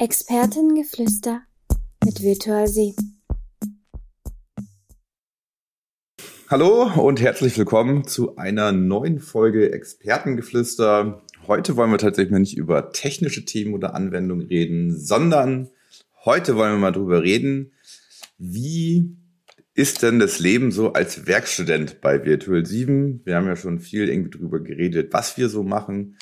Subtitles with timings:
[0.00, 1.42] Expertengeflüster
[2.02, 2.96] mit Virtual Sie.
[6.48, 11.20] Hallo und herzlich willkommen zu einer neuen Folge Expertengeflüster.
[11.46, 15.68] Heute wollen wir tatsächlich nicht über technische Themen oder Anwendungen reden, sondern
[16.24, 17.72] heute wollen wir mal drüber reden,
[18.38, 19.18] wie
[19.74, 23.20] ist denn das Leben so als Werkstudent bei Virtual 7?
[23.26, 26.16] Wir haben ja schon viel irgendwie drüber geredet, was wir so machen.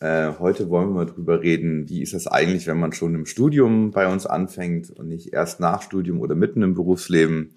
[0.00, 3.26] Äh, heute wollen wir mal drüber reden, wie ist das eigentlich, wenn man schon im
[3.26, 7.54] Studium bei uns anfängt und nicht erst nach Studium oder mitten im Berufsleben.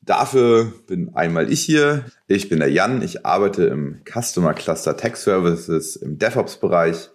[0.00, 2.06] Dafür bin einmal ich hier.
[2.26, 3.02] Ich bin der Jan.
[3.02, 7.10] Ich arbeite im Customer Cluster Tech Services im DevOps-Bereich.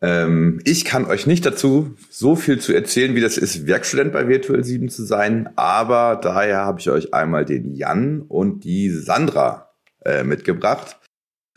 [0.00, 4.28] Ähm, ich kann euch nicht dazu so viel zu erzählen, wie das ist, Werkstudent bei
[4.28, 5.48] Virtual 7 zu sein.
[5.56, 9.72] Aber daher habe ich euch einmal den Jan und die Sandra
[10.04, 10.98] äh, mitgebracht.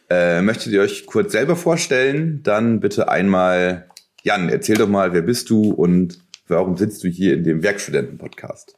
[0.09, 2.41] Äh, möchtet ihr euch kurz selber vorstellen?
[2.43, 3.89] Dann bitte einmal,
[4.23, 8.75] Jan, erzähl doch mal, wer bist du und warum sitzt du hier in dem Werkstudenten-Podcast?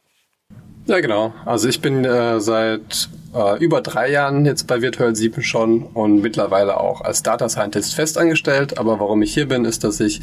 [0.88, 1.34] Ja, genau.
[1.46, 6.22] Also ich bin äh, seit äh, über drei Jahren jetzt bei Virtual 7 schon und
[6.22, 8.78] mittlerweile auch als Data Scientist festangestellt.
[8.78, 10.22] Aber warum ich hier bin, ist, dass ich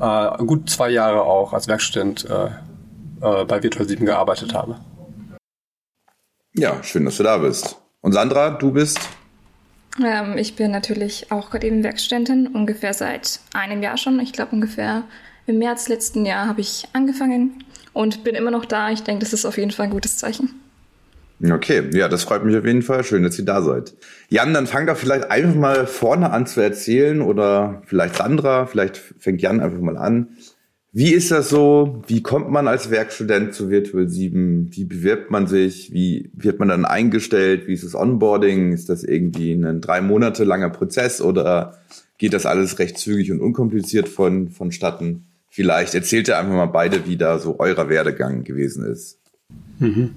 [0.00, 2.46] äh, gut zwei Jahre auch als Werkstudent äh,
[3.20, 4.80] äh, bei Virtual 7 gearbeitet habe.
[6.54, 7.76] Ja, schön, dass du da bist.
[8.00, 8.98] Und Sandra, du bist?
[10.04, 14.20] Ähm, ich bin natürlich auch gerade eben Werkstudentin, ungefähr seit einem Jahr schon.
[14.20, 15.04] Ich glaube ungefähr
[15.46, 18.90] im März letzten Jahr habe ich angefangen und bin immer noch da.
[18.90, 20.60] Ich denke, das ist auf jeden Fall ein gutes Zeichen.
[21.42, 23.04] Okay, ja, das freut mich auf jeden Fall.
[23.04, 23.94] Schön, dass ihr da seid.
[24.28, 28.96] Jan, dann fang doch vielleicht einfach mal vorne an zu erzählen oder vielleicht Sandra, vielleicht
[28.96, 30.36] fängt Jan einfach mal an.
[30.92, 32.02] Wie ist das so?
[32.06, 34.74] Wie kommt man als Werkstudent zu Virtual 7?
[34.74, 35.92] Wie bewirbt man sich?
[35.92, 37.66] Wie wird man dann eingestellt?
[37.66, 38.72] Wie ist das Onboarding?
[38.72, 41.78] Ist das irgendwie ein drei Monate langer Prozess oder
[42.16, 45.26] geht das alles recht zügig und unkompliziert von, vonstatten?
[45.50, 49.18] Vielleicht erzählt ihr einfach mal beide, wie da so eurer Werdegang gewesen ist.
[49.78, 50.12] Mhm.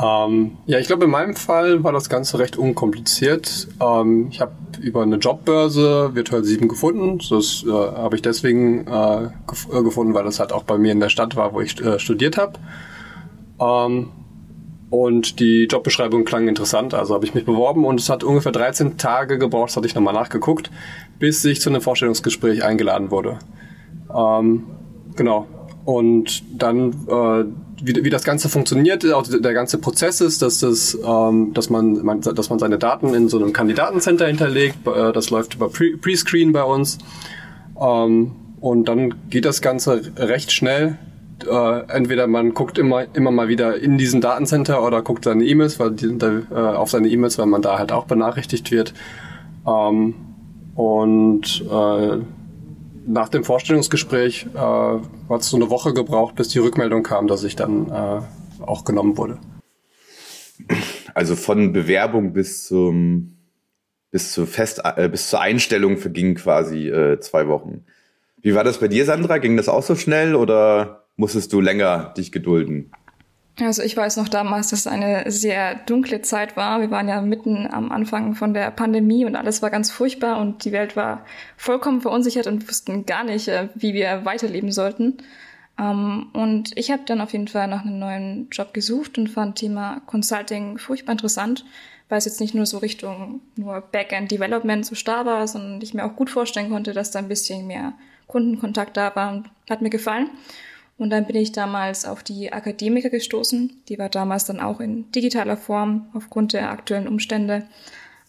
[0.00, 3.68] Ähm, ja, ich glaube, in meinem Fall war das Ganze recht unkompliziert.
[3.80, 7.18] Ähm, ich habe über eine Jobbörse Virtual 7 gefunden.
[7.30, 10.92] Das äh, habe ich deswegen äh, gef äh, gefunden, weil das halt auch bei mir
[10.92, 12.58] in der Stadt war, wo ich äh, studiert habe.
[13.60, 14.08] Ähm,
[14.92, 18.98] und die Jobbeschreibung klang interessant, also habe ich mich beworben und es hat ungefähr 13
[18.98, 20.70] Tage gebraucht, das hatte ich nochmal nachgeguckt,
[21.18, 23.38] bis ich zu einem Vorstellungsgespräch eingeladen wurde.
[24.14, 24.64] Ähm,
[25.16, 25.46] genau.
[25.86, 27.44] Und dann, äh,
[27.82, 32.04] wie, wie das Ganze funktioniert, auch der ganze Prozess ist, dass, das, ähm, dass, man,
[32.04, 34.86] man, dass man seine Daten in so einem Kandidatencenter hinterlegt.
[34.86, 36.98] Äh, das läuft über Pre-Screen bei uns.
[37.80, 40.96] Ähm, und dann geht das Ganze recht schnell.
[41.50, 45.80] Äh, entweder man guckt immer, immer mal wieder in diesen Datencenter oder guckt seine E-Mails,
[45.80, 48.94] weil die, äh, auf seine E-Mails, weil man da halt auch benachrichtigt wird.
[49.66, 50.14] Ähm,
[50.76, 52.18] und äh,
[53.06, 57.44] nach dem Vorstellungsgespräch äh, hat es so eine Woche gebraucht, bis die Rückmeldung kam, dass
[57.44, 58.20] ich dann äh,
[58.62, 59.38] auch genommen wurde.
[61.14, 63.36] Also von Bewerbung bis zum
[64.10, 67.84] bis zur Fest äh, bis zur Einstellung vergingen quasi äh, zwei Wochen.
[68.40, 69.38] Wie war das bei dir, Sandra?
[69.38, 72.92] Ging das auch so schnell oder musstest du länger dich gedulden?
[73.60, 76.80] Also ich weiß noch damals, dass es eine sehr dunkle Zeit war.
[76.80, 80.64] Wir waren ja mitten am Anfang von der Pandemie und alles war ganz furchtbar und
[80.64, 81.26] die Welt war
[81.58, 85.18] vollkommen verunsichert und wussten gar nicht, äh, wie wir weiterleben sollten.
[85.78, 89.56] Ähm, und ich habe dann auf jeden Fall nach einem neuen Job gesucht und fand
[89.56, 91.66] Thema Consulting furchtbar interessant,
[92.08, 95.92] weil es jetzt nicht nur so Richtung nur Backend Development so starr war, sondern ich
[95.92, 97.92] mir auch gut vorstellen konnte, dass da ein bisschen mehr
[98.28, 100.30] Kundenkontakt da war hat mir gefallen.
[100.98, 103.82] Und dann bin ich damals auf die Akademiker gestoßen.
[103.88, 107.64] Die war damals dann auch in digitaler Form aufgrund der aktuellen Umstände.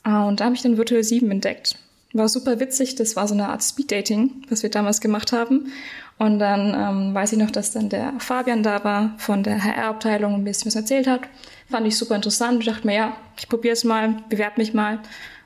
[0.03, 1.77] Ah, und da habe ich dann Virtual 7 entdeckt.
[2.13, 2.95] War super witzig.
[2.95, 5.71] Das war so eine Art Speed-Dating, was wir damals gemacht haben.
[6.19, 10.35] Und dann ähm, weiß ich noch, dass dann der Fabian da war von der HR-Abteilung
[10.35, 11.21] und ein bisschen was erzählt hat.
[11.69, 12.59] Fand ich super interessant.
[12.59, 14.99] Ich dachte mir, ja, ich probiere es mal, bewerbe mich mal.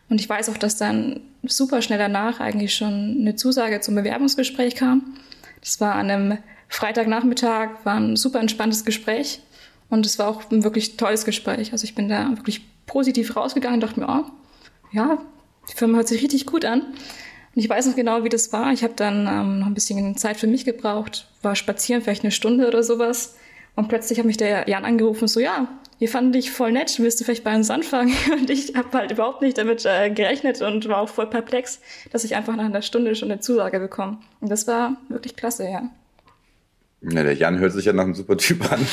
[0.09, 4.75] Und ich weiß auch, dass dann super schnell danach eigentlich schon eine Zusage zum Bewerbungsgespräch
[4.75, 5.15] kam.
[5.61, 6.37] Das war an einem
[6.69, 9.41] Freitagnachmittag war ein super entspanntes Gespräch
[9.89, 11.71] und es war auch ein wirklich tolles Gespräch.
[11.71, 14.31] Also ich bin da wirklich positiv rausgegangen und dachte mir, oh,
[14.91, 15.17] ja,
[15.69, 16.81] die Firma hört sich richtig gut an.
[16.81, 18.71] Und ich weiß noch genau, wie das war.
[18.71, 22.31] Ich habe dann ähm, noch ein bisschen Zeit für mich gebraucht, war spazieren, vielleicht eine
[22.31, 23.35] Stunde oder sowas.
[23.75, 25.67] Und plötzlich hat mich der Jan angerufen so, ja,
[25.99, 28.13] wir fanden dich voll nett, willst du vielleicht bei uns anfangen?
[28.31, 31.79] Und ich habe halt überhaupt nicht damit äh, gerechnet und war auch voll perplex,
[32.11, 34.19] dass ich einfach nach einer Stunde schon eine Zusage bekomme.
[34.39, 35.89] Und das war wirklich klasse, ja.
[37.09, 38.85] Ja, der Jan hört sich ja nach einem super Typ an.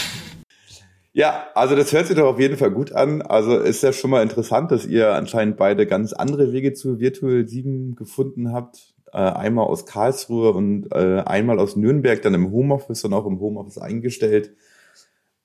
[1.12, 3.22] Ja, also das hört sich doch auf jeden Fall gut an.
[3.22, 7.46] Also ist ja schon mal interessant, dass ihr anscheinend beide ganz andere Wege zu Virtual
[7.46, 8.94] 7 gefunden habt.
[9.12, 13.38] äh, einmal aus Karlsruhe und äh, einmal aus Nürnberg, dann im Homeoffice und auch im
[13.38, 14.52] Homeoffice eingestellt.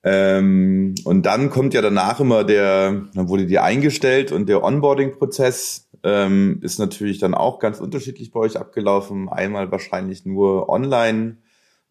[0.02, 5.88] Ähm, und dann kommt ja danach immer der, dann wurde die eingestellt und der Onboarding-Prozess
[6.02, 9.28] ähm, ist natürlich dann auch ganz unterschiedlich bei euch abgelaufen.
[9.28, 11.36] Einmal wahrscheinlich nur online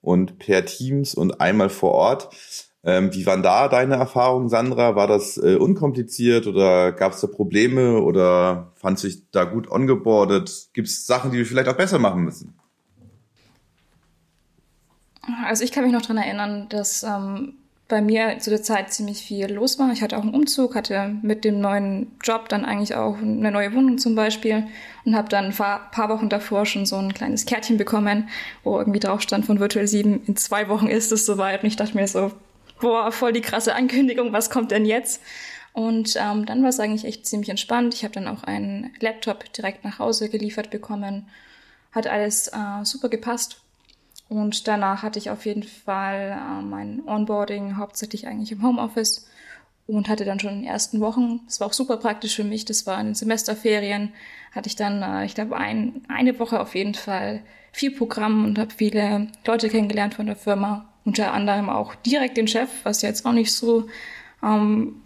[0.02, 2.30] und per Teams und einmal vor Ort.
[2.84, 4.96] Ähm, wie waren da deine Erfahrungen, Sandra?
[4.96, 9.70] War das äh, unkompliziert oder gab es da Probleme oder fandst du dich da gut
[9.70, 10.70] ongeboardet?
[10.74, 12.58] Gibt es Sachen, die wir vielleicht auch besser machen müssen?
[15.46, 17.56] Also ich kann mich noch dran erinnern, dass ähm,
[17.90, 19.92] bei mir zu der Zeit ziemlich viel los war.
[19.92, 23.74] Ich hatte auch einen Umzug, hatte mit dem neuen Job dann eigentlich auch eine neue
[23.74, 24.68] Wohnung zum Beispiel
[25.06, 28.30] und habe dann ein paar Wochen davor schon so ein kleines Kärtchen bekommen,
[28.64, 31.64] wo irgendwie drauf stand von Virtual 7, in zwei Wochen ist es soweit.
[31.64, 32.32] Und ich dachte mir so,
[32.80, 35.22] boah, voll die krasse Ankündigung, was kommt denn jetzt?
[35.74, 37.96] Und ähm, dann war es eigentlich echt ziemlich entspannt.
[37.96, 41.28] Ich habe dann auch einen Laptop direkt nach Hause geliefert bekommen.
[41.92, 43.62] Hat alles äh, super gepasst.
[44.30, 49.28] Und danach hatte ich auf jeden Fall äh, mein Onboarding hauptsächlich eigentlich im Homeoffice
[49.88, 52.64] und hatte dann schon in den ersten Wochen, das war auch super praktisch für mich,
[52.64, 54.14] das war in den Semesterferien,
[54.52, 57.42] hatte ich dann, äh, ich glaube, ein, eine Woche auf jeden Fall
[57.72, 62.48] viel Programm und habe viele Leute kennengelernt von der Firma, unter anderem auch direkt den
[62.48, 63.88] Chef, was jetzt auch nicht so
[64.44, 65.02] ähm,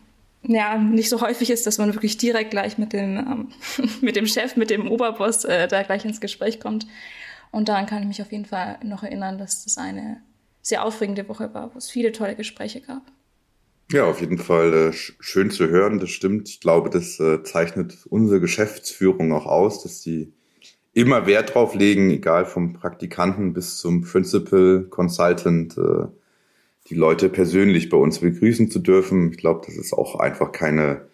[0.46, 3.48] ja, nicht so häufig ist, dass man wirklich direkt gleich mit dem, ähm,
[4.02, 6.86] mit dem Chef, mit dem Oberboss äh, da gleich ins Gespräch kommt.
[7.54, 10.24] Und daran kann ich mich auf jeden Fall noch erinnern, dass das eine
[10.64, 13.04] sehr aufregende Woche war, wo es viele tolle Gespräche gab.
[13.92, 16.00] Ja, auf jeden Fall äh, schön zu hören.
[16.00, 16.50] Das stimmt.
[16.50, 20.34] Ich glaube, das äh, zeichnet unsere Geschäftsführung auch aus, dass die
[20.94, 26.08] immer Wert drauf legen, egal vom Praktikanten bis zum Principal Consultant, äh,
[26.88, 29.30] die Leute persönlich bei uns begrüßen zu dürfen.
[29.30, 31.08] Ich glaube, das ist auch einfach keine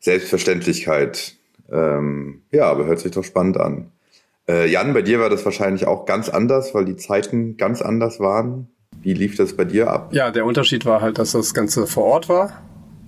[0.00, 1.36] Selbstverständlichkeit.
[1.70, 3.92] Ähm, ja, aber hört sich doch spannend an.
[4.48, 8.18] Äh, Jan, bei dir war das wahrscheinlich auch ganz anders, weil die Zeiten ganz anders
[8.18, 8.68] waren.
[9.00, 10.12] Wie lief das bei dir ab?
[10.12, 12.52] Ja, der Unterschied war halt, dass das Ganze vor Ort war.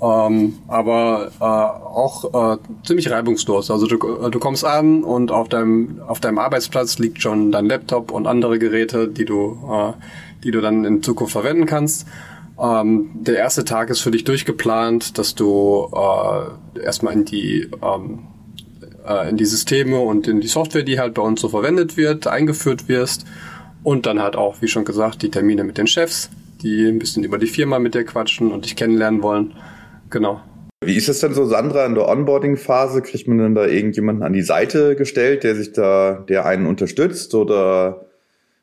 [0.02, 3.70] Ähm, aber äh, auch äh, ziemlich reibungslos.
[3.70, 8.10] Also du, du kommst an und auf deinem auf deinem Arbeitsplatz liegt schon dein Laptop
[8.10, 9.92] und andere Geräte, die du äh,
[10.42, 12.06] die du dann in Zukunft verwenden kannst.
[12.58, 18.20] Ähm, der erste Tag ist für dich durchgeplant, dass du äh, erstmal in die ähm,
[19.06, 22.26] äh, in die Systeme und in die Software, die halt bei uns so verwendet wird,
[22.26, 23.26] eingeführt wirst.
[23.82, 26.30] Und dann halt auch, wie schon gesagt, die Termine mit den Chefs,
[26.62, 29.54] die ein bisschen über die Firma mit dir quatschen und dich kennenlernen wollen.
[30.10, 30.42] Genau.
[30.84, 33.02] Wie ist es denn so, Sandra, in der Onboarding-Phase?
[33.02, 37.34] Kriegt man denn da irgendjemanden an die Seite gestellt, der sich da, der einen unterstützt?
[37.34, 38.06] Oder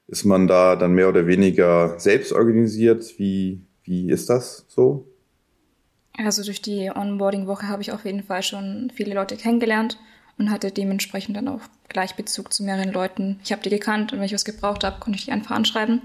[0.07, 3.17] ist man da dann mehr oder weniger selbst organisiert?
[3.17, 5.07] Wie, wie ist das so?
[6.17, 9.99] Also durch die Onboarding-Woche habe ich auf jeden Fall schon viele Leute kennengelernt
[10.37, 13.39] und hatte dementsprechend dann auch gleich Bezug zu mehreren Leuten.
[13.43, 16.01] Ich habe die gekannt und wenn ich was gebraucht habe, konnte ich die einfach anschreiben.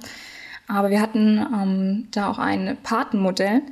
[0.68, 3.62] Aber wir hatten ähm, da auch ein Patenmodell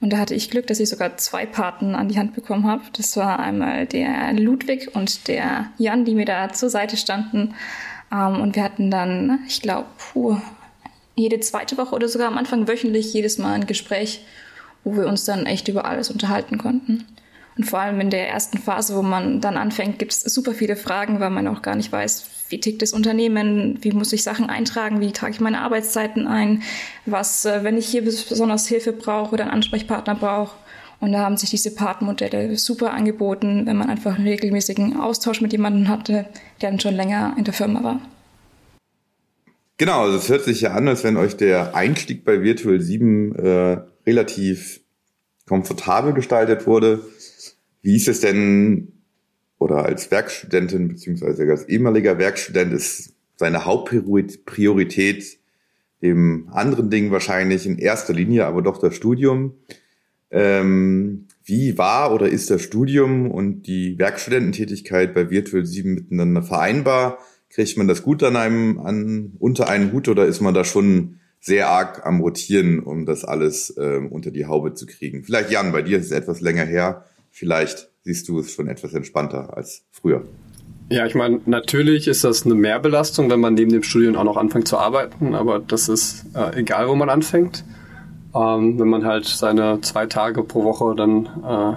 [0.00, 2.82] und da hatte ich Glück, dass ich sogar zwei Paten an die Hand bekommen habe.
[2.92, 7.54] Das war einmal der Ludwig und der Jan, die mir da zur Seite standen.
[8.12, 9.86] Ähm, und wir hatten dann, ich glaube,
[11.14, 14.24] jede zweite Woche oder sogar am Anfang wöchentlich jedes Mal ein Gespräch,
[14.82, 17.06] wo wir uns dann echt über alles unterhalten konnten.
[17.56, 20.76] Und vor allem in der ersten Phase, wo man dann anfängt, gibt es super viele
[20.76, 24.48] Fragen, weil man auch gar nicht weiß, wie tickt das Unternehmen, wie muss ich Sachen
[24.48, 26.62] eintragen, wie trage ich meine Arbeitszeiten ein,
[27.06, 30.56] was, äh, wenn ich hier besonders Hilfe brauche oder einen Ansprechpartner brauche.
[31.00, 35.50] Und da haben sich diese Partnermodelle super angeboten, wenn man einfach einen regelmäßigen Austausch mit
[35.50, 36.26] jemandem hatte,
[36.60, 38.00] der dann schon länger in der Firma war.
[39.78, 43.34] Genau, also es hört sich ja an, als wenn euch der Einstieg bei Virtual 7
[43.34, 44.80] äh, relativ
[45.48, 47.04] komfortabel gestaltet wurde.
[47.82, 48.92] Wie ist es denn,
[49.58, 55.38] oder als Werkstudentin beziehungsweise als ehemaliger Werkstudent ist seine Hauptpriorität
[56.02, 59.54] dem anderen Ding wahrscheinlich in erster Linie, aber doch das Studium.
[60.30, 67.18] Ähm, wie war oder ist das Studium und die Werkstudententätigkeit bei Virtual 7 miteinander vereinbar?
[67.50, 71.20] Kriegt man das gut an einem, an, unter einen Hut oder ist man da schon
[71.40, 75.22] sehr arg am Rotieren, um das alles ähm, unter die Haube zu kriegen?
[75.24, 77.04] Vielleicht Jan, bei dir ist es etwas länger her.
[77.32, 80.24] Vielleicht siehst du es schon etwas entspannter als früher.
[80.90, 84.36] Ja, ich meine, natürlich ist das eine Mehrbelastung, wenn man neben dem Studium auch noch
[84.36, 87.64] anfängt zu arbeiten, aber das ist äh, egal, wo man anfängt.
[88.34, 91.76] Ähm, wenn man halt seine zwei Tage pro Woche dann äh,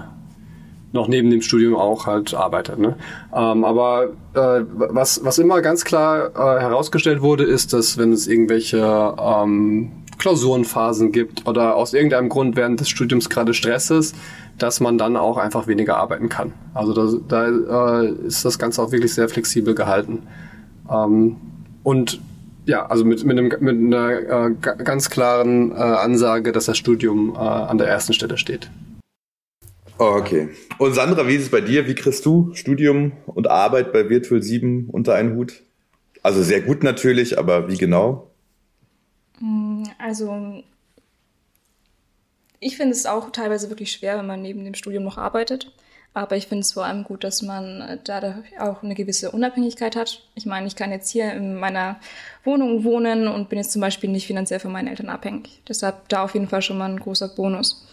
[0.95, 2.79] noch neben dem Studium auch halt arbeitet.
[2.79, 2.95] Ne?
[3.33, 8.27] Ähm, aber äh, was, was immer ganz klar äh, herausgestellt wurde, ist, dass wenn es
[8.27, 14.15] irgendwelche ähm, Klausurenphasen gibt oder aus irgendeinem Grund während des Studiums gerade Stress ist,
[14.57, 16.53] dass man dann auch einfach weniger arbeiten kann.
[16.73, 20.23] Also da, da äh, ist das Ganze auch wirklich sehr flexibel gehalten.
[20.89, 21.37] Ähm,
[21.83, 22.19] und
[22.65, 24.51] ja, also mit, mit, einem, mit einer äh,
[24.83, 28.69] ganz klaren äh, Ansage, dass das Studium äh, an der ersten Stelle steht.
[29.97, 30.49] Okay.
[30.77, 31.87] Und Sandra, wie ist es bei dir?
[31.87, 35.61] Wie kriegst du Studium und Arbeit bei Virtual 7 unter einen Hut?
[36.21, 38.31] Also sehr gut natürlich, aber wie genau?
[39.39, 40.63] Mm, also
[42.59, 45.71] ich finde es auch teilweise wirklich schwer, wenn man neben dem Studium noch arbeitet.
[46.13, 50.21] Aber ich finde es vor allem gut, dass man dadurch auch eine gewisse Unabhängigkeit hat.
[50.33, 51.99] Ich meine, ich kann jetzt hier in meiner
[52.45, 55.61] Wohnung wohnen und bin jetzt zum Beispiel nicht finanziell von meinen Eltern abhängig.
[55.67, 57.85] Deshalb da auf jeden Fall schon mal ein großer Bonus.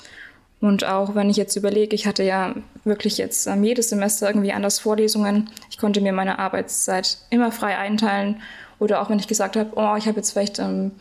[0.61, 2.55] Und auch wenn ich jetzt überlege, ich hatte ja
[2.85, 5.51] wirklich jetzt ähm, jedes Semester irgendwie anders Vorlesungen.
[5.69, 8.41] Ich konnte mir meine Arbeitszeit immer frei einteilen.
[8.79, 10.93] Oder auch wenn ich gesagt habe, oh, ich habe jetzt vielleicht ähm,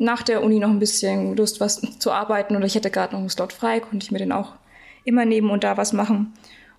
[0.00, 3.20] nach der Uni noch ein bisschen Lust, was zu arbeiten oder ich hätte gerade noch
[3.20, 4.54] einen Slot frei, konnte ich mir den auch
[5.04, 6.32] immer nehmen und da was machen.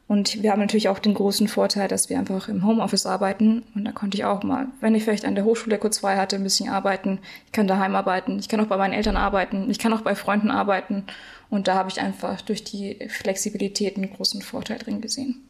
[0.07, 3.63] Und wir haben natürlich auch den großen Vorteil, dass wir einfach im Homeoffice arbeiten.
[3.75, 6.35] Und da konnte ich auch mal, wenn ich vielleicht an der Hochschule kurz frei hatte,
[6.35, 7.19] ein bisschen arbeiten.
[7.45, 8.37] Ich kann daheim arbeiten.
[8.37, 9.69] Ich kann auch bei meinen Eltern arbeiten.
[9.69, 11.05] Ich kann auch bei Freunden arbeiten.
[11.49, 15.47] Und da habe ich einfach durch die Flexibilität einen großen Vorteil drin gesehen.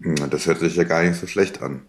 [0.00, 1.82] Das hört sich ja gar nicht so schlecht an.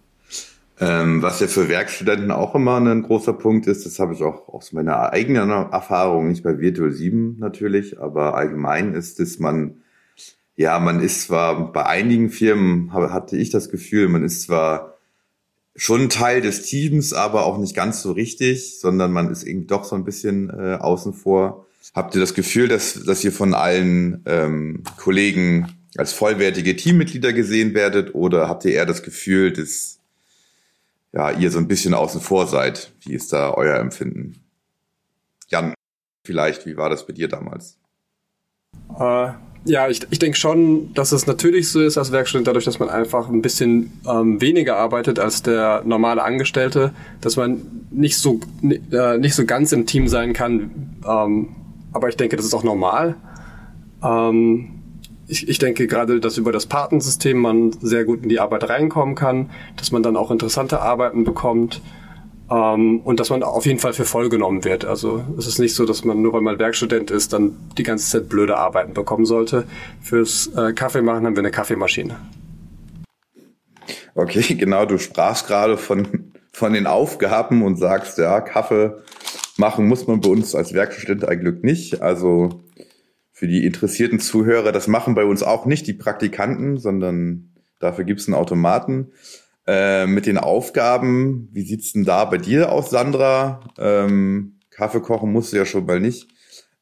[0.83, 4.47] Ähm, was ja für Werkstudenten auch immer ein großer Punkt ist, das habe ich auch
[4.49, 9.83] aus meiner eigenen Erfahrung, nicht bei Virtual 7 natürlich, aber allgemein ist, dass man,
[10.55, 14.97] ja, man ist zwar bei einigen Firmen, hatte ich das Gefühl, man ist zwar
[15.75, 19.83] schon Teil des Teams, aber auch nicht ganz so richtig, sondern man ist irgendwie doch
[19.83, 21.67] so ein bisschen äh, außen vor.
[21.93, 27.75] Habt ihr das Gefühl, dass, dass ihr von allen ähm, Kollegen als vollwertige Teammitglieder gesehen
[27.75, 30.00] werdet oder habt ihr eher das Gefühl, dass
[31.13, 32.93] ja, ihr so ein bisschen außen vor seid?
[33.01, 34.43] Wie ist da euer Empfinden?
[35.49, 35.73] Jan,
[36.25, 37.77] vielleicht, wie war das bei dir damals?
[38.97, 39.31] Äh,
[39.65, 42.89] ja, ich, ich denke schon, dass es natürlich so ist als Werkstudent, dadurch, dass man
[42.89, 49.17] einfach ein bisschen ähm, weniger arbeitet als der normale Angestellte, dass man nicht so, äh,
[49.17, 51.49] nicht so ganz im Team sein kann, ähm,
[51.93, 53.15] aber ich denke, das ist auch normal.
[54.03, 54.80] Ähm,
[55.31, 59.15] ich, ich denke gerade, dass über das Patensystem man sehr gut in die Arbeit reinkommen
[59.15, 61.81] kann, dass man dann auch interessante Arbeiten bekommt
[62.51, 64.83] ähm, und dass man auf jeden Fall für voll genommen wird.
[64.83, 68.11] Also es ist nicht so, dass man nur weil man Werkstudent ist, dann die ganze
[68.11, 69.63] Zeit blöde Arbeiten bekommen sollte.
[70.01, 72.17] Fürs äh, Kaffee machen haben wir eine Kaffeemaschine.
[74.13, 78.95] Okay, genau, du sprachst gerade von, von den Aufgaben und sagst, ja, Kaffee
[79.55, 82.01] machen muss man bei uns als Werkstudent eigentlich nicht.
[82.01, 82.61] Also
[83.41, 88.19] für die interessierten Zuhörer, das machen bei uns auch nicht die Praktikanten, sondern dafür gibt
[88.19, 89.13] es einen Automaten.
[89.65, 93.61] Äh, mit den Aufgaben, wie sieht's denn da bei dir aus, Sandra?
[93.79, 96.27] Ähm, Kaffee kochen musst du ja schon mal nicht.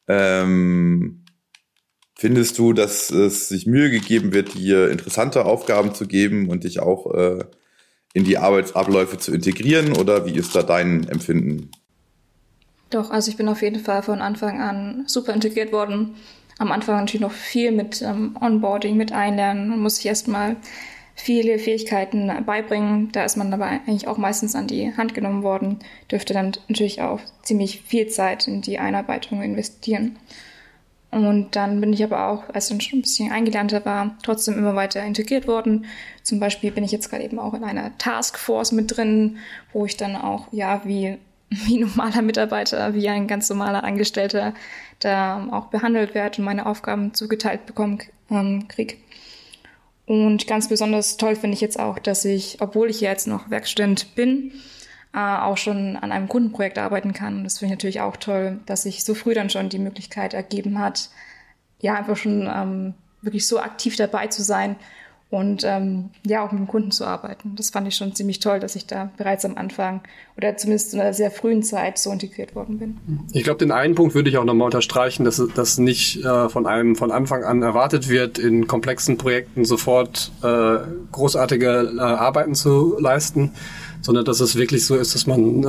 [0.06, 1.24] Ähm,
[2.14, 6.80] findest du, dass es sich Mühe gegeben wird, dir interessante Aufgaben zu geben und dich
[6.80, 7.42] auch äh,
[8.12, 9.96] in die Arbeitsabläufe zu integrieren?
[9.96, 11.70] Oder wie ist da dein Empfinden?
[12.90, 16.16] Doch, also ich bin auf jeden Fall von Anfang an super integriert worden.
[16.60, 19.70] Am Anfang natürlich noch viel mit ähm, Onboarding, mit Einlernen.
[19.70, 20.56] Man muss sich erstmal
[21.14, 23.10] viele Fähigkeiten beibringen.
[23.12, 25.78] Da ist man dabei eigentlich auch meistens an die Hand genommen worden,
[26.10, 30.18] dürfte dann natürlich auch ziemlich viel Zeit in die Einarbeitung investieren.
[31.10, 34.58] Und dann bin ich aber auch, als ich dann schon ein bisschen eingelernter war, trotzdem
[34.58, 35.86] immer weiter integriert worden.
[36.24, 39.38] Zum Beispiel bin ich jetzt gerade eben auch in einer Taskforce mit drin,
[39.72, 41.16] wo ich dann auch, ja, wie
[41.66, 44.54] wie normaler Mitarbeiter, wie ein ganz normaler Angestellter
[45.00, 49.02] da auch behandelt werde und meine Aufgaben zugeteilt bekommen ähm, krieg.
[50.06, 54.14] Und ganz besonders toll finde ich jetzt auch, dass ich, obwohl ich jetzt noch Werkstudent
[54.14, 54.52] bin,
[55.14, 57.38] äh, auch schon an einem Kundenprojekt arbeiten kann.
[57.38, 60.34] Und das finde ich natürlich auch toll, dass sich so früh dann schon die Möglichkeit
[60.34, 61.10] ergeben hat,
[61.80, 64.76] ja, einfach schon ähm, wirklich so aktiv dabei zu sein
[65.30, 67.54] und ähm, ja, auch mit dem Kunden zu arbeiten.
[67.54, 70.00] Das fand ich schon ziemlich toll, dass ich da bereits am Anfang
[70.36, 72.98] oder zumindest in einer sehr frühen Zeit so integriert worden bin.
[73.32, 76.66] Ich glaube, den einen Punkt würde ich auch nochmal unterstreichen, dass das nicht äh, von
[76.66, 80.78] einem von Anfang an erwartet wird, in komplexen Projekten sofort äh,
[81.12, 83.52] großartige äh, Arbeiten zu leisten,
[84.00, 85.62] sondern dass es wirklich so ist, dass man,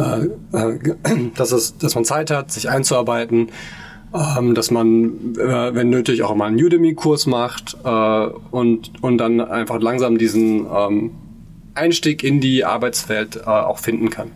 [0.53, 3.50] äh, äh, dass es, dass man Zeit hat, sich einzuarbeiten
[4.13, 9.39] ähm, dass man, äh, wenn nötig, auch mal einen Udemy-Kurs macht äh, und, und dann
[9.41, 11.12] einfach langsam diesen ähm,
[11.75, 14.32] Einstieg in die Arbeitswelt äh, auch finden kann.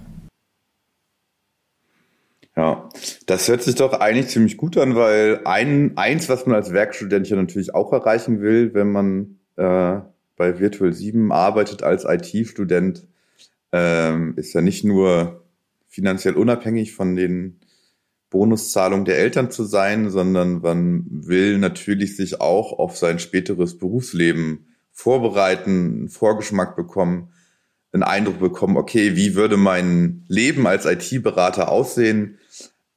[2.55, 2.87] Ja,
[3.25, 7.29] das hört sich doch eigentlich ziemlich gut an, weil ein, eins, was man als Werkstudent
[7.29, 9.99] ja natürlich auch erreichen will, wenn man äh,
[10.37, 13.07] bei Virtual 7 arbeitet als IT-Student,
[13.73, 15.43] ähm, ist ja nicht nur
[15.89, 17.59] finanziell unabhängig von den
[18.35, 24.67] Bonuszahlung der Eltern zu sein, sondern man will natürlich sich auch auf sein späteres Berufsleben
[24.91, 27.29] vorbereiten, einen Vorgeschmack bekommen.
[27.93, 32.39] einen Eindruck bekommen, okay, wie würde mein Leben als IT-Berater aussehen?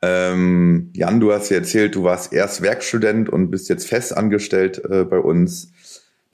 [0.02, 4.82] Ähm, Jan, du hast ja erzählt, du warst erst Werkstudent und bist jetzt fest angestellt
[4.90, 5.70] äh, bei uns.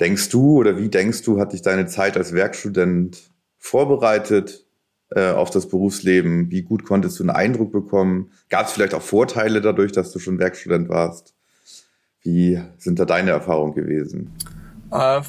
[0.00, 3.18] Denkst du oder wie denkst du, hat dich deine Zeit als Werkstudent
[3.58, 4.63] vorbereitet
[5.10, 6.50] äh, auf das Berufsleben?
[6.50, 8.30] Wie gut konntest du einen Eindruck bekommen?
[8.48, 11.34] Gab es vielleicht auch Vorteile dadurch, dass du schon Werkstudent warst?
[12.22, 14.32] Wie sind da deine Erfahrungen gewesen?
[14.90, 15.20] Äh,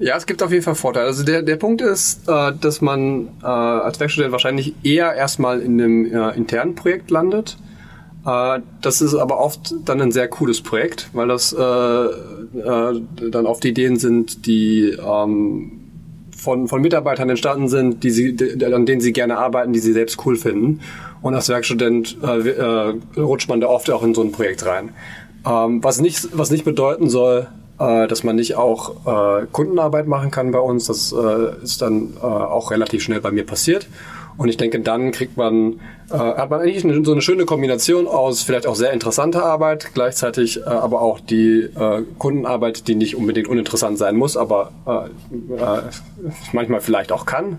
[0.00, 1.06] ja, es gibt auf jeden Fall Vorteile.
[1.06, 6.32] Also der, der Punkt ist, äh, dass man als Werkstudent wahrscheinlich eher erstmal in einem
[6.34, 7.58] internen Projekt landet.
[8.24, 12.36] Das ist aber oft dann ein sehr cooles Projekt, weil das dann
[13.46, 15.81] oft Ideen sind, die ähm,
[16.42, 19.92] von, von Mitarbeitern entstanden sind, die sie, die, an denen sie gerne arbeiten, die sie
[19.92, 20.80] selbst cool finden.
[21.20, 24.90] Und als Werkstudent äh, äh, rutscht man da oft auch in so ein Projekt rein.
[25.46, 27.46] Ähm, was, nicht, was nicht bedeuten soll,
[27.78, 30.86] äh, dass man nicht auch äh, Kundenarbeit machen kann bei uns.
[30.86, 33.86] Das äh, ist dann äh, auch relativ schnell bei mir passiert.
[34.36, 38.06] Und ich denke, dann kriegt man, äh, hat man eigentlich eine, so eine schöne Kombination
[38.06, 43.16] aus vielleicht auch sehr interessanter Arbeit, gleichzeitig äh, aber auch die äh, Kundenarbeit, die nicht
[43.16, 45.82] unbedingt uninteressant sein muss, aber äh, äh,
[46.52, 47.58] manchmal vielleicht auch kann.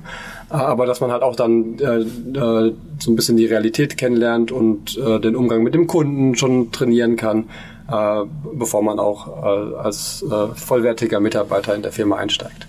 [0.49, 4.51] Äh, aber dass man halt auch dann äh, äh, so ein bisschen die Realität kennenlernt
[4.51, 7.49] und äh, den Umgang mit dem Kunden schon trainieren kann,
[7.91, 8.21] äh,
[8.53, 12.67] bevor man auch äh, als äh, vollwertiger Mitarbeiter in der Firma einsteigt.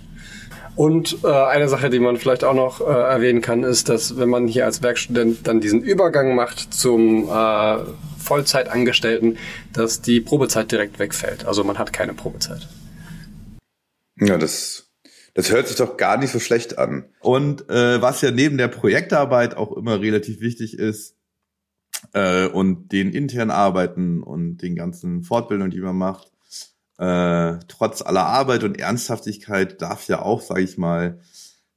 [0.77, 4.29] Und äh, eine Sache, die man vielleicht auch noch äh, erwähnen kann, ist, dass wenn
[4.29, 7.79] man hier als Werkstudent dann diesen Übergang macht zum äh,
[8.19, 9.39] Vollzeitangestellten,
[9.73, 11.47] dass die Probezeit direkt wegfällt.
[11.47, 12.69] Also man hat keine Probezeit.
[14.19, 14.91] Ja, das,
[15.35, 17.05] das hört sich doch gar nicht so schlecht an.
[17.21, 21.15] Und äh, was ja neben der Projektarbeit auch immer relativ wichtig ist,
[22.13, 26.34] äh, und den internen Arbeiten und den ganzen Fortbildungen, die man macht,
[26.99, 31.19] äh, trotz aller Arbeit und Ernsthaftigkeit darf ja auch, sage ich mal,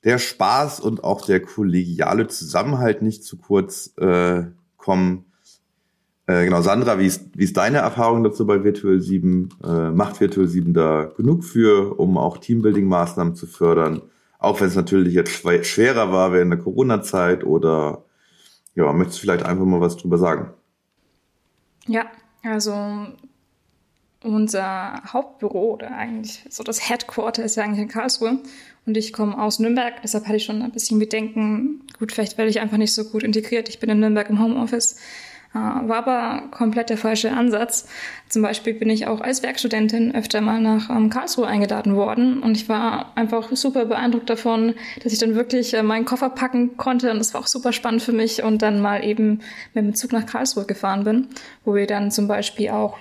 [0.03, 4.43] der Spaß und auch der kollegiale Zusammenhalt nicht zu kurz äh,
[4.77, 5.25] kommen.
[6.27, 9.49] Äh, genau, Sandra, wie ist, wie ist deine Erfahrung dazu bei Virtual 7?
[9.63, 14.01] Äh, macht Virtual 7 da genug für, um auch Teambuilding-Maßnahmen zu fördern?
[14.39, 18.03] Auch wenn es natürlich jetzt schwerer war während der Corona-Zeit oder
[18.75, 20.53] ja, möchtest du vielleicht einfach mal was drüber sagen?
[21.87, 22.05] Ja,
[22.43, 22.73] also
[24.27, 28.39] unser Hauptbüro oder eigentlich so das Headquarter ist ja eigentlich in Karlsruhe.
[28.85, 32.49] Und ich komme aus Nürnberg, deshalb hatte ich schon ein bisschen Bedenken, gut, vielleicht werde
[32.49, 33.67] ich einfach nicht so gut integriert.
[33.67, 34.97] Ich bin in Nürnberg im Homeoffice,
[35.53, 37.87] äh, war aber komplett der falsche Ansatz.
[38.29, 42.41] Zum Beispiel bin ich auch als Werkstudentin öfter mal nach ähm, Karlsruhe eingeladen worden.
[42.41, 46.77] Und ich war einfach super beeindruckt davon, dass ich dann wirklich äh, meinen Koffer packen
[46.77, 47.11] konnte.
[47.11, 49.41] Und das war auch super spannend für mich und dann mal eben
[49.73, 51.27] mit dem Zug nach Karlsruhe gefahren bin,
[51.65, 52.97] wo wir dann zum Beispiel auch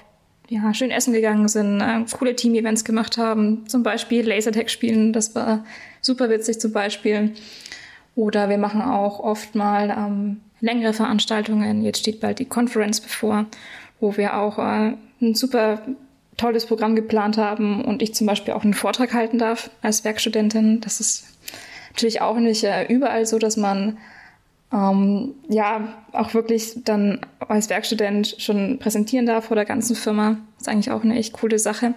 [0.48, 5.35] ja, schön essen gegangen sind, äh, coole Team-Events gemacht haben, zum Beispiel Lasertag spielen, das
[5.35, 5.64] war
[6.00, 7.32] super witzig zum Beispiel.
[8.14, 11.82] Oder wir machen auch oft mal ähm, längere Veranstaltungen.
[11.82, 13.44] Jetzt steht bald die Conference bevor,
[14.00, 15.82] wo wir auch äh, ein super
[16.37, 20.80] tolles Programm geplant haben und ich zum Beispiel auch einen Vortrag halten darf als Werkstudentin.
[20.80, 21.24] Das ist
[21.90, 23.98] natürlich auch nicht äh, überall so, dass man
[24.72, 30.38] ähm, ja auch wirklich dann als Werkstudent schon präsentieren darf vor der ganzen Firma.
[30.59, 31.94] Ist eigentlich auch eine echt coole Sache.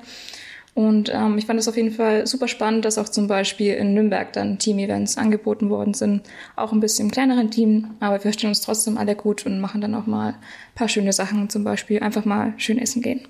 [0.76, 3.94] Und ähm, ich fand es auf jeden Fall super spannend, dass auch zum Beispiel in
[3.94, 6.22] Nürnberg dann Team-Events angeboten worden sind.
[6.56, 9.82] Auch ein bisschen im kleineren Team, aber wir verstehen uns trotzdem alle gut und machen
[9.82, 10.36] dann auch mal ein
[10.76, 13.22] paar schöne Sachen, zum Beispiel einfach mal schön essen gehen.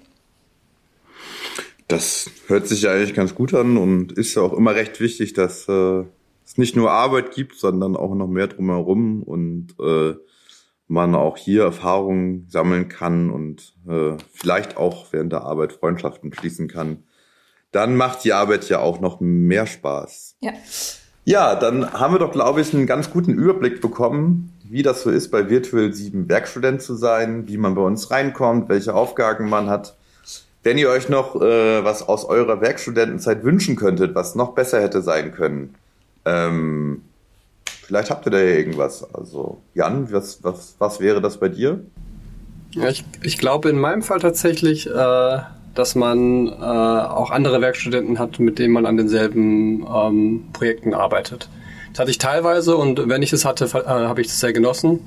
[1.87, 5.33] Das hört sich ja eigentlich ganz gut an und ist ja auch immer recht wichtig,
[5.33, 6.03] dass äh,
[6.49, 10.15] es nicht nur Arbeit gibt, sondern auch noch mehr drumherum und äh,
[10.87, 16.67] man auch hier Erfahrungen sammeln kann und äh, vielleicht auch während der Arbeit Freundschaften schließen
[16.67, 17.03] kann.
[17.71, 20.37] Dann macht die Arbeit ja auch noch mehr Spaß.
[20.41, 20.53] Ja.
[21.23, 25.11] Ja, dann haben wir doch, glaube ich, einen ganz guten Überblick bekommen, wie das so
[25.11, 29.69] ist, bei Virtual 7 Werkstudent zu sein, wie man bei uns reinkommt, welche Aufgaben man
[29.69, 29.95] hat.
[30.63, 35.03] Wenn ihr euch noch äh, was aus eurer Werkstudentenzeit wünschen könntet, was noch besser hätte
[35.03, 35.75] sein können,
[36.29, 37.01] ähm,
[37.63, 39.13] vielleicht habt ihr da ja irgendwas.
[39.13, 41.83] Also, Jan, was, was, was wäre das bei dir?
[42.71, 45.39] Ja, ich, ich glaube in meinem Fall tatsächlich, äh,
[45.73, 51.49] dass man äh, auch andere Werkstudenten hat, mit denen man an denselben ähm, Projekten arbeitet.
[51.91, 54.99] Das hatte ich teilweise und wenn ich es hatte, äh, habe ich das sehr genossen.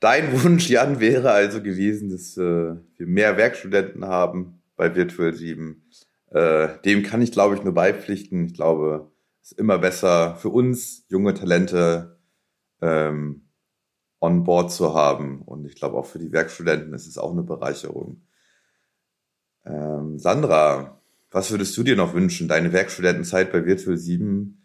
[0.00, 5.82] Dein Wunsch, Jan, wäre also gewesen, dass äh, wir mehr Werkstudenten haben bei Virtual 7.
[6.30, 8.46] Äh, dem kann ich, glaube ich, nur beipflichten.
[8.46, 9.10] Ich glaube,
[9.44, 12.18] ist immer besser für uns, junge Talente,
[12.80, 13.50] ähm,
[14.18, 15.42] on board zu haben.
[15.42, 18.22] Und ich glaube auch für die Werkstudenten ist es auch eine Bereicherung.
[19.66, 20.98] Ähm, Sandra,
[21.30, 22.48] was würdest du dir noch wünschen?
[22.48, 24.62] Deine Werkstudentenzeit bei Virtual 7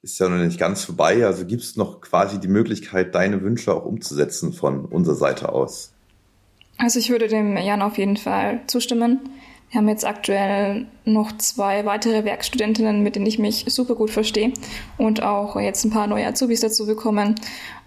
[0.00, 1.26] ist ja noch nicht ganz vorbei.
[1.26, 5.92] Also gibt es noch quasi die Möglichkeit, deine Wünsche auch umzusetzen von unserer Seite aus?
[6.78, 9.20] Also ich würde dem Jan auf jeden Fall zustimmen.
[9.70, 14.52] Wir haben jetzt aktuell noch zwei weitere Werkstudentinnen, mit denen ich mich super gut verstehe
[14.98, 17.36] und auch jetzt ein paar neue Azubis dazu bekommen.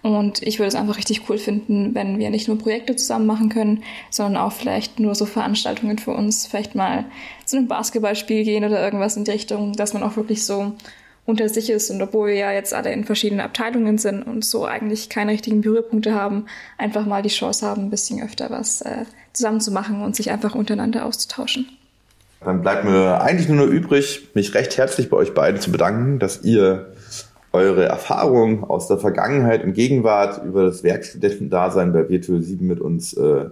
[0.02, 3.50] Und ich würde es einfach richtig cool finden, wenn wir nicht nur Projekte zusammen machen
[3.50, 7.04] können, sondern auch vielleicht nur so Veranstaltungen für uns, vielleicht mal
[7.44, 10.72] zu einem Basketballspiel gehen oder irgendwas in die Richtung, dass man auch wirklich so
[11.26, 14.66] unter sich ist und obwohl wir ja jetzt alle in verschiedenen Abteilungen sind und so
[14.66, 19.06] eigentlich keine richtigen Berührpunkte haben, einfach mal die Chance haben, ein bisschen öfter was äh,
[19.34, 21.66] zusammen zu machen und sich einfach untereinander auszutauschen.
[22.40, 26.18] Dann bleibt mir eigentlich nur noch übrig, mich recht herzlich bei euch beiden zu bedanken,
[26.18, 26.92] dass ihr
[27.52, 33.14] eure Erfahrungen aus der Vergangenheit und Gegenwart über das Werkstudentendasein bei Virtual 7 mit uns
[33.14, 33.46] äh,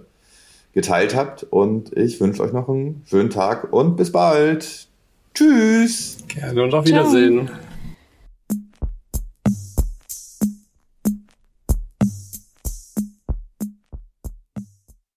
[0.73, 1.43] geteilt habt.
[1.43, 4.87] Und ich wünsche euch noch einen schönen Tag und bis bald.
[5.33, 6.17] Tschüss.
[6.27, 7.47] Gerne und auf Wiedersehen.
[7.47, 7.72] Ciao.